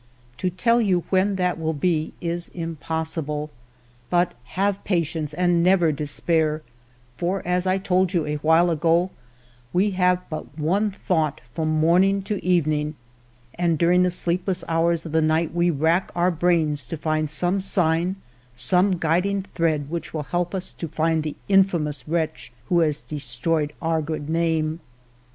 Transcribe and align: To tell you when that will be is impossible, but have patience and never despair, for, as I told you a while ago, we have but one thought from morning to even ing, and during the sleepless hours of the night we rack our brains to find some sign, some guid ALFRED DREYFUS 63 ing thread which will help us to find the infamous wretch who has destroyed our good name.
To 0.37 0.49
tell 0.49 0.81
you 0.81 1.03
when 1.11 1.35
that 1.35 1.59
will 1.59 1.75
be 1.75 2.11
is 2.21 2.47
impossible, 2.55 3.51
but 4.09 4.33
have 4.57 4.83
patience 4.83 5.31
and 5.31 5.61
never 5.61 5.91
despair, 5.91 6.63
for, 7.17 7.43
as 7.45 7.67
I 7.67 7.77
told 7.77 8.11
you 8.11 8.25
a 8.25 8.37
while 8.37 8.71
ago, 8.71 9.11
we 9.71 9.91
have 9.91 10.27
but 10.27 10.57
one 10.57 10.89
thought 10.89 11.39
from 11.53 11.69
morning 11.79 12.23
to 12.23 12.43
even 12.43 12.73
ing, 12.73 12.95
and 13.53 13.77
during 13.77 14.01
the 14.01 14.09
sleepless 14.09 14.63
hours 14.67 15.05
of 15.05 15.11
the 15.11 15.21
night 15.21 15.53
we 15.53 15.69
rack 15.69 16.11
our 16.15 16.31
brains 16.31 16.87
to 16.87 16.97
find 16.97 17.29
some 17.29 17.59
sign, 17.59 18.15
some 18.55 18.93
guid 18.93 18.97
ALFRED 19.23 19.23
DREYFUS 19.23 19.23
63 19.23 19.31
ing 19.31 19.43
thread 19.81 19.89
which 19.91 20.15
will 20.15 20.23
help 20.23 20.55
us 20.55 20.73
to 20.73 20.87
find 20.87 21.21
the 21.21 21.35
infamous 21.47 22.07
wretch 22.07 22.51
who 22.69 22.79
has 22.79 23.01
destroyed 23.01 23.71
our 23.83 24.01
good 24.01 24.31
name. 24.31 24.79